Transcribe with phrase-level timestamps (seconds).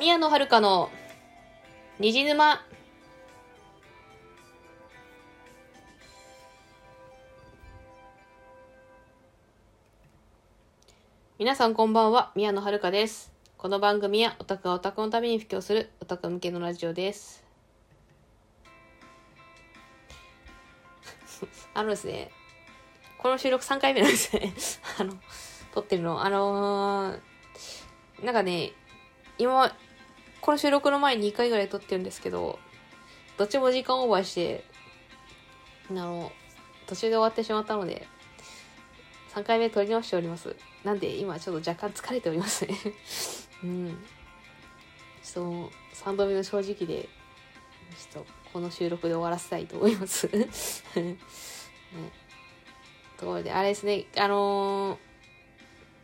[0.00, 0.90] 宮野遥の
[1.98, 2.64] 虹沼
[11.38, 13.30] 皆さんこんばんは、宮野遥です。
[13.58, 17.44] この番組はオタクがオタクのために布教するオタク向けのラジオです。
[21.74, 22.30] あのですね、
[23.18, 24.54] この収録3回目なんですね。
[24.98, 25.12] あの、
[25.74, 26.24] 撮ってるの。
[26.24, 27.20] あのー
[28.24, 28.72] なんかね、
[29.36, 29.74] 今、
[30.40, 32.58] この収録の前に2回ぐらい撮ってるんですけど、
[33.36, 34.64] どっちも時間オーバーして、
[35.90, 36.32] あの、
[36.86, 38.06] 途中で終わってしまったので、
[39.34, 40.56] 3回目撮り直しております。
[40.84, 42.76] なんで今ちょっと若干疲れておりますね。
[43.62, 44.04] うん。
[45.22, 47.08] ちょっと3度目の正直で、
[48.12, 50.26] ちょっとこの収録で終わらせたいと思います。
[50.32, 50.48] ね、
[53.18, 55.10] ところで、あれですね、あのー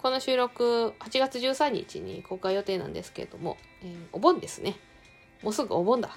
[0.06, 4.76] この収録8月13日に公開予定なんですけれども、えーお盆ですね。
[5.42, 6.16] もうすぐお盆だ。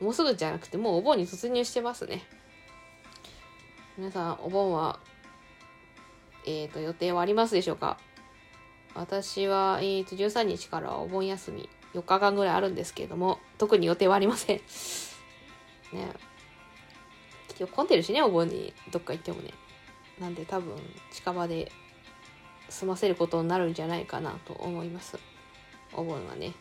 [0.00, 2.22] もうすぐじゃなくてもうお盆に突入してますね。
[3.98, 5.00] 皆さんお盆は、
[6.46, 7.98] えっ、と予定はありますでしょうか？
[8.94, 14.56] 私は、えー、と13日からお盆休み4日間ぐらいあるんですけれども特に予定はありません。
[15.92, 16.08] ね
[17.58, 19.52] 今日混んでるしねお盆にどっか行ってもね。
[20.18, 20.76] なんで多分
[21.12, 21.72] 近場で
[22.68, 25.18] 済ませることになるんじゃないかなと思います。
[25.92, 26.52] お盆はね。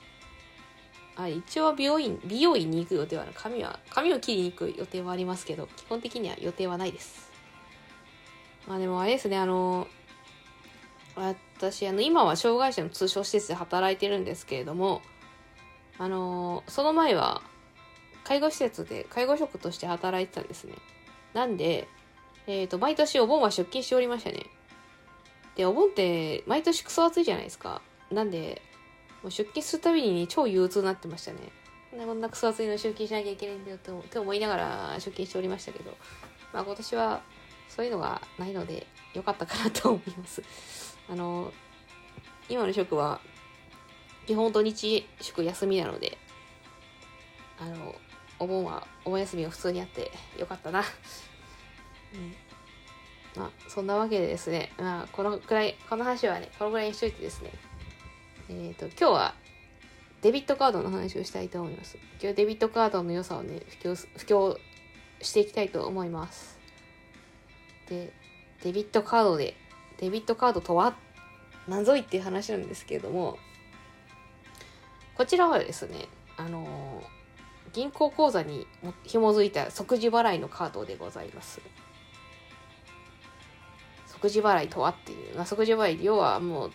[1.24, 7.30] あ一応美容院、美容院に行く予定は、髪は、髪を切りに行く予定はありますけど、基本的には予定はないです。
[8.68, 9.88] まあでもあれですね、あの、
[11.16, 15.02] 私、あの、今は障害者の通所施設で働いてるんですけれども、
[15.98, 17.42] あの、その前は、
[18.24, 20.76] 介護施設で介護職として働いてたんですね。
[21.34, 21.88] なんで、
[22.48, 24.46] えっ、と、毎年お盆は出勤しておりましたね。
[25.56, 27.82] で、お盆って毎年クソ暑いじゃないですか。
[28.10, 28.62] なんで、
[29.22, 31.40] もう出勤するたびに超憂鬱になってましたね。
[31.92, 35.98] こんなクソ暑いの出勤しなきゃいけないんだよとと思いながら出勤しておりましたけど、
[36.54, 37.22] まあ今年は
[37.68, 40.42] そういうのがないので良かったかなと思います。
[41.10, 41.52] あの、
[42.48, 43.20] 今の職は
[44.28, 46.18] 基本土日祝休みなので、
[47.60, 47.96] あの、
[48.38, 50.84] お盆はお盆休みが普通にあってよかったな。
[52.14, 52.36] うん
[53.36, 57.52] まあ、そんなわけでですね、まあ、このくらい、この話はね、このぐらいにしといてですね、
[58.50, 59.36] えっ、と、今日は
[60.22, 61.98] デビットカードの話をしたいと思います。
[62.20, 64.58] 今日デビットカードの良さをね、布教、布教
[65.22, 66.58] していきたいと思います。
[67.88, 68.12] で、
[68.64, 69.56] デビットカードで、
[70.00, 70.96] デビットカードとは？
[71.68, 73.38] 何ぞいっていう話なんですけれども、
[75.16, 77.20] こちらはですね、あのー
[77.72, 78.66] 銀行口座に
[79.04, 81.62] 紐づいた即時払いのカードでございます。
[84.08, 86.72] 即時払いとはっていう、まあ、即時払い要はもう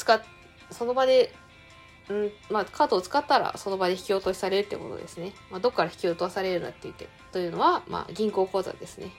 [0.00, 0.20] 使っ
[0.70, 1.32] その場で、
[2.08, 9.10] うんまあ、カードを使ったらその場で引き落としされるってことですね、まあ、どっから引き落とされるなって言ってというのは、まあ、銀行口座ですね。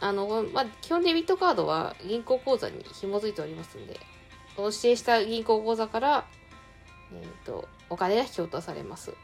[0.00, 3.98] あの、まあ、基本デビットカードは銀行口座に紐づいておりますんで
[4.54, 6.26] その指定した銀行口座から、
[7.12, 9.14] えー、とお金が引き落とされます。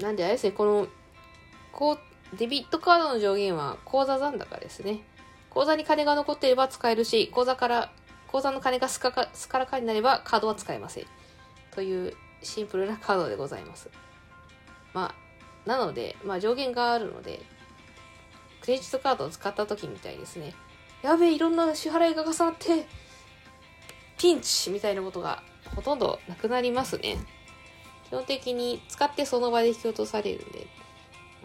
[0.00, 0.88] なんであれですねこの
[1.70, 5.04] こうデビットカードの上限は口座残高ですね。
[5.54, 7.92] 口座に金が残っていれば使えるし、口座から、
[8.34, 11.06] 口座の金がすかか、すからかになればカードは使えません。
[11.70, 13.88] というシンプルなカードでございます。
[14.92, 15.14] ま
[15.66, 17.40] あ、なので、まあ上限があるので、
[18.60, 20.52] クレジットカードを使った時みたいですね。
[21.02, 22.88] やべえ、いろんな支払いが重なって、
[24.18, 25.44] ピンチみたいなことが
[25.76, 27.18] ほとんどなくなりますね。
[28.08, 30.66] 基本的に使ってその場で引き落とされるんで、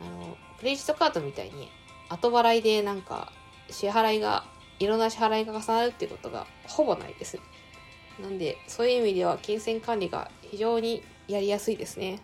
[0.01, 1.69] あの、クレジットカードみたいに
[2.09, 3.31] 後払いでなんか
[3.69, 4.44] 支払いが、
[4.79, 7.40] いろんな支払いが重なるっていうことがほぼないです。
[8.22, 12.19] なんで、そういう意味では金銭管理が非常にやりやすいですね。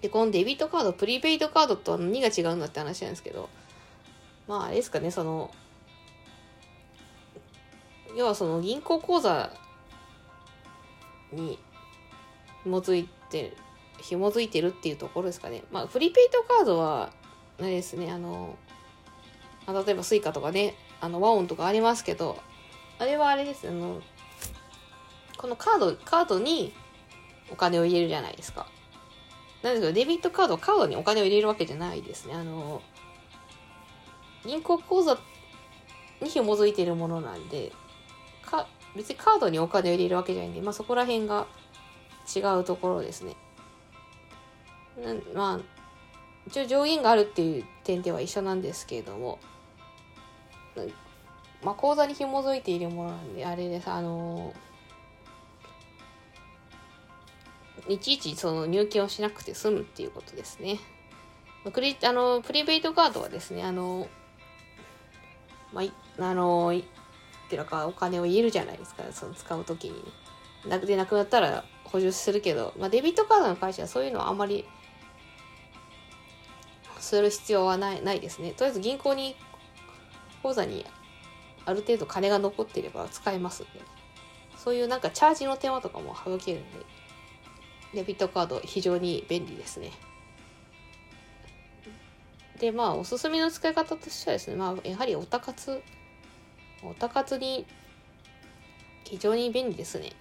[0.00, 3.48] で、このデビットカード、プリペイドカードとは何が違うんだって話なんですけど、
[4.46, 5.50] まああれですかね、その、
[8.16, 9.50] 要はその銀行口座
[11.32, 11.58] に
[12.62, 13.56] 紐づいてる
[13.98, 15.62] 紐づいてるっていうところですかね。
[15.72, 17.10] まあ、プリペイドカードは、
[17.58, 18.56] あれですね、あの、
[19.66, 22.40] あ例えば Suica とかね、あの、 WAON とかありますけど、
[22.98, 24.00] あれはあれです、あの、
[25.36, 26.72] このカード、カードに
[27.50, 28.66] お金を入れるじゃないですか。
[29.62, 32.34] なんですけど、デビットカード、カードにお金を入れるわけじゃないですね。
[32.34, 32.82] あの、
[34.44, 35.18] 銀行口座
[36.20, 37.72] に紐づいてるものなんで、
[38.44, 41.46] か、別にカードにお金を入れるわけじゃないんで、まあそこら辺が
[42.34, 43.36] 違うところですね。
[45.02, 45.60] なまあ
[46.46, 49.38] 一応上限があるっていう点では一緒なんですけれども、
[51.62, 54.52] まあ、口座に紐づいているものなんであれですあの
[57.88, 60.78] いちいちその入金をしなくて済むっていうことですね。
[61.72, 64.06] クリあのプリペイトカードはですね、あの、
[65.72, 66.84] まあ、あの、い
[67.48, 70.12] くらかお金を入れるじゃないですか、その使うときに。
[70.66, 74.64] なくでなくなったら補充するけど、まあ、デビットカードの会社はそういうのはあんまり
[77.00, 78.52] する必要はないないですね。
[78.52, 79.36] とりあえず銀行に
[80.44, 80.84] 口座に
[81.64, 83.70] ある程度金が残っていれば使えますんで、
[84.58, 86.78] そういうなんかチャージの手間とかも省けるんで、
[87.94, 89.90] デビットカード非常に便利ですね。
[92.60, 95.82] で、まあ、おすすめの使い方としてはですね、まあ、やはりオタ活、
[96.82, 97.64] オタ活に
[99.04, 100.12] 非常に便利ですね。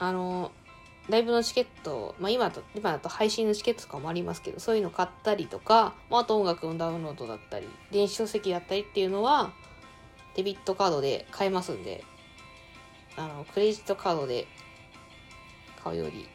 [0.00, 0.50] あの、
[1.08, 9.52] ライブのチケット、まあ今と、今だと配信のチケットとかもありますけど、そういうの買ったりとか、まあ、あと音楽のダウンロードだったり、電子書籍だったりっていうのは、
[10.34, 12.04] デビットカードで買えますんで、
[13.16, 14.46] あの、クレジットカードで
[15.82, 16.28] 買うより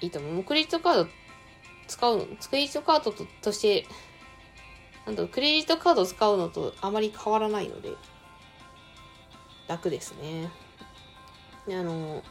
[0.00, 0.32] いいと思う。
[0.34, 1.08] もうクレジットカード
[1.88, 3.86] 使うの、クレジットカードととして、
[5.04, 7.90] なんだろう、クレジットカード使うのとあまり変わらないので、
[9.68, 10.50] 楽ですね
[11.66, 11.76] で。
[11.76, 12.22] あの、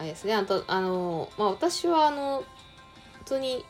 [0.00, 2.42] あれですね、あと、あの、まあ私はあの、
[3.18, 3.66] 普通に、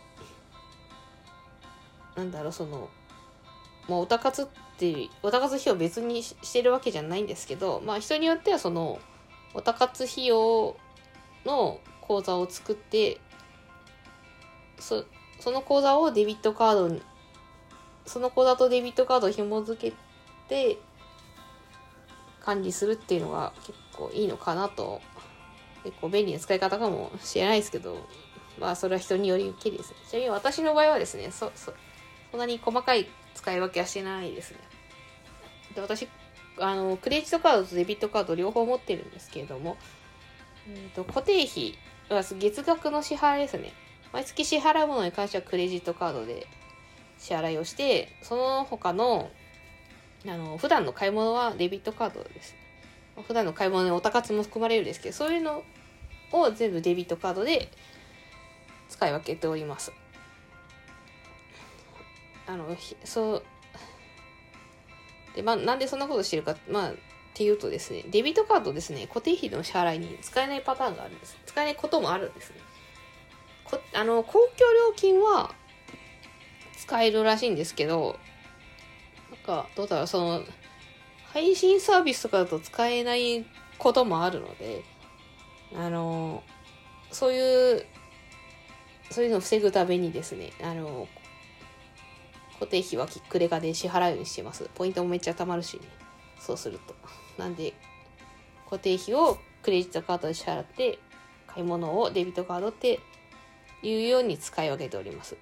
[2.14, 2.88] なんだろう、その、
[3.88, 4.46] まあ、オタ活っ
[4.78, 9.00] てオタ活費用別にしてるわけじゃないんですけど、まあ人によってはその、
[9.54, 10.76] オタ活費用
[11.44, 13.18] の口座を作って
[14.78, 15.04] そ
[15.40, 17.02] その口座をデビットカードに
[18.06, 19.96] その口座とデビットカードを紐付け
[20.48, 20.78] て
[22.40, 25.00] 管理するっていうのが結構いいのかなと
[25.84, 28.06] 結構便利な使い方かもしれないですけど
[28.58, 31.72] まあそれは人によりけりですちなみに私の場合はですねそそ
[32.30, 34.58] そんなに細かい使い分けはしてないですね。
[35.74, 36.08] で私
[36.58, 39.76] あのクレジットカードとデビットカード両方持ってるんですけれども、
[40.68, 41.74] えーと、固定費
[42.10, 43.72] は月額の支払いですね。
[44.12, 46.46] 毎月支払うものに関してはクレジットカードで
[47.18, 49.30] 支払いをして、その他の、
[50.26, 52.54] あの、普段の買い物はデビットカードです。
[53.22, 55.64] 普段の買い物におたかつも含まれるんですけど、そういうの
[56.32, 57.70] を全部デビットカードで
[58.88, 59.92] 使い分けております。
[62.46, 63.42] あの、そう、
[65.36, 66.94] で、まあ、なんでそんなことしてるか、まあ、っ
[67.34, 71.36] ていうとですね、デビットカードですね、固定費の支払いに使えないパターンがあるんです。
[71.46, 72.56] 使えないこともあるんですね。
[73.70, 75.54] こあの公共料金は
[76.76, 78.18] 使えるらしいんですけど
[79.30, 80.42] なんかどうだろうその
[81.32, 83.44] 配信サービスとかだと使えない
[83.78, 84.84] こともあるので
[85.76, 86.42] あの
[87.10, 87.86] そういう
[89.10, 91.08] そういうのを防ぐためにですねあの
[92.54, 94.68] 固定費はキックレガで支払うようにしてます。
[94.74, 95.80] ポイントもめっちゃ貯まるし、ね、
[96.38, 96.94] そうすると。
[97.38, 97.72] なんで
[98.66, 100.98] 固定費をクレジットカードで支払って
[101.46, 103.00] 買い物をデビットカードって
[103.82, 105.36] いうように使い分けております。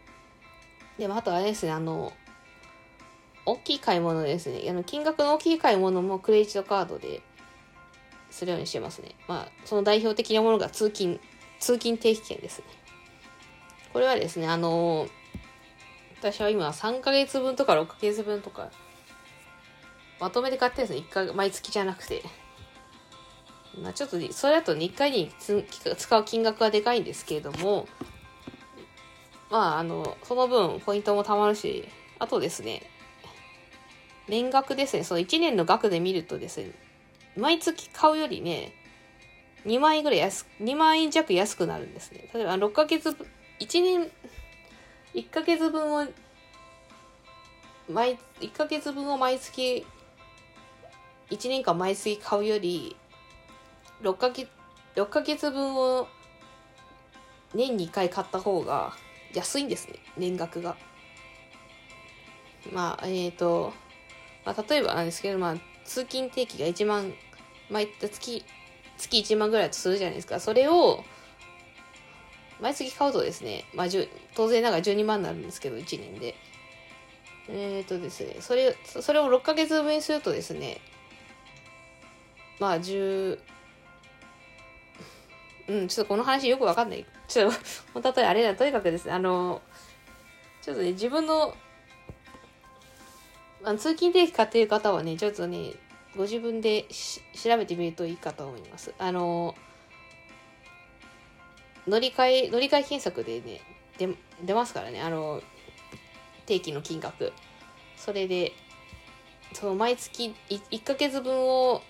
[0.97, 2.13] でも、あとあれですね、あの、
[3.51, 4.63] 大きい買い物ですね。
[4.69, 7.23] あの、金額の大きい買い物もクレジットカードで
[8.31, 9.15] するようにしてますね。
[9.27, 11.21] まあ、その代表的なものが通勤、
[11.61, 12.65] 通勤定期券ですね。
[13.93, 15.09] これはですね、あの
[16.21, 18.71] 私は今3ヶ月分とか6ヶ月分とか、
[20.21, 21.07] まとめて買ってるんですね。
[21.09, 22.23] 1回、毎月じゃなくて。
[23.81, 27.87] まあちょっと、それだと1回に使う金額はでかいんですけれども、
[29.51, 32.83] まあ、あの、その分、ポイントも貯まるし、あとですね、
[34.29, 36.71] 年額ですね、その1年の額で見るとですね、
[37.37, 38.73] 毎月買うよりね、
[39.65, 42.29] 2万円ぐらい安、2万円弱安くなるんですね。
[42.35, 43.11] 例えば、6ヶ月、
[43.61, 44.11] 1年、
[45.15, 46.07] 1ヶ月分を、
[47.91, 49.87] 毎、1ヶ月分を毎月、
[51.31, 52.97] 1年間毎月買うより、
[54.03, 54.49] 6ヶ月、
[54.95, 56.09] 6ヶ月分を
[57.55, 58.95] 年2回買った方が
[59.35, 60.77] 安いんですね、年額が。
[62.73, 63.73] まあ、えっ、ー、と、
[64.49, 67.13] まあ、例えばなんですけど、まあ、通勤定期が1万、
[67.69, 68.43] 毎月、
[68.97, 70.41] 月1万ぐらいとするじゃないですか。
[70.41, 71.05] それを、
[72.59, 73.87] 毎月買うとですね、まあ、
[74.35, 76.35] 当然ながら12万になるんですけど、1年で。
[77.51, 80.81] えっ、ー、とですね、それ、それを6ヶ月分にするとですね、
[82.59, 83.39] まあ、10、
[85.69, 87.05] うん、ちょっとこの話よくわかんない。
[87.29, 87.53] ちょっ
[87.93, 89.61] と、例えあれだ、とにかくですね、あの、
[90.63, 91.55] ちょっとね、自分の、
[93.69, 95.75] あの通勤定期買ってる方はね、ちょっとね、
[96.17, 96.87] ご自分で
[97.35, 98.95] 調べてみるといいかと思います。
[98.99, 99.55] あの、
[101.87, 103.61] 乗り換え、乗り換え検索でね、
[104.43, 105.43] 出ますからね、あの、
[106.47, 107.35] 定期の金額。
[107.99, 108.53] それで、
[109.53, 111.83] その毎月1ヶ月分を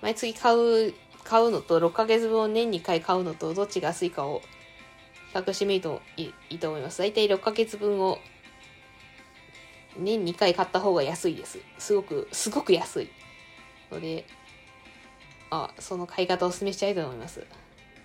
[0.00, 4.42] 毎月買う買うのと6ヶ月分を年2回買うのとどっちが安いかを
[5.32, 7.00] 比較してみるといいと思います。
[7.00, 8.20] 大体6ヶ月分を
[9.96, 11.58] 年2回買った方が安いです。
[11.78, 13.10] すごく、すごく安い。
[13.90, 14.24] ので、
[15.50, 17.44] あ、その買い方をお勧めしたいと思います。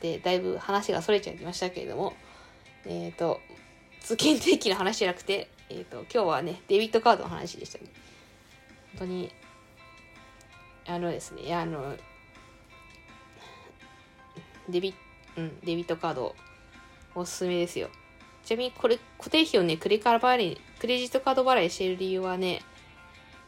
[0.01, 2.13] で、だいぶ話が逸れちゃいましたけれども、
[2.85, 3.39] えっ、と、
[4.01, 7.85] 通勤定期の話じゃなくて、えっ、と、今日はね、デビットカードの話でしたね。
[8.97, 9.31] 本当に、
[10.87, 11.95] あのですね、いや、あの、
[14.69, 14.93] デビ、
[15.37, 16.35] うん、デビットカード、
[17.15, 17.89] おすすめですよ。
[18.43, 22.61] ちなみに、これ、固定費をね、クレカ払い、クレジットカード払いしている理由はね、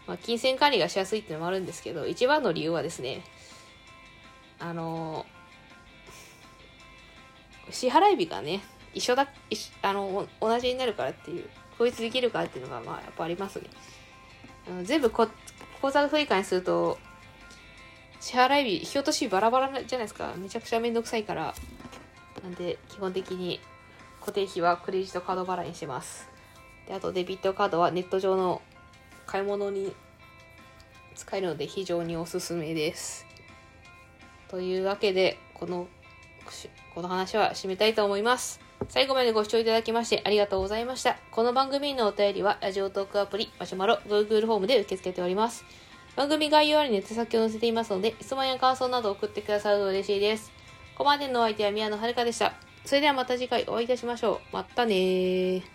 [0.08, 3.24] まあ、金銭管理がしやすいっていのもあるんですけど、一番の理由はですね、
[4.60, 5.26] あの
[7.72, 8.62] 支払い日がね、
[8.94, 11.46] 一緒だ、一緒あの、同じになるからっていう、
[11.76, 13.70] 統一できるからっていうのが、まあ、やっぱありますね。
[14.68, 15.28] あの全部こ、
[15.82, 16.98] 口座不以下にすると、
[18.20, 20.34] 支払い日、引き落とし日バラバラじゃないですか。
[20.36, 21.54] めちゃくちゃめんどくさいから。
[22.44, 23.60] なんで、基本的に
[24.20, 26.29] 固定費はクレジットカード払いにしてます。
[26.90, 28.64] で、あとデビットカードはネット上の
[29.28, 29.94] 買い物に
[31.16, 33.28] 使えるので非常におすすめです。
[34.48, 35.88] というわけで、この、
[36.96, 38.60] この話は締めたいと思います。
[38.88, 41.18] 最後までご視聴いただきましてありがとうございました。
[41.30, 45.64] この番組のお便りは、ラジオトークアプリ、マシュマロ、Google ホームで受け付けております。
[46.16, 50.50] 番組概要欄に手先を載せていますので、質問や感想など送ってくださると嬉しいです。
[50.98, 52.54] ここまでのお相手は宮野遥でした。
[52.84, 54.56] それではまた次回お会いいたしましょう。
[54.56, 55.70] またねー。